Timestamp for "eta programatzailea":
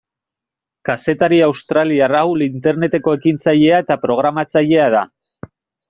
3.87-4.93